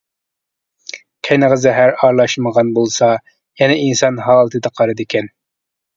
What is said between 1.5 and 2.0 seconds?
زەھەر